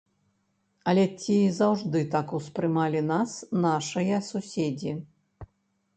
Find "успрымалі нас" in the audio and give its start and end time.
2.39-3.37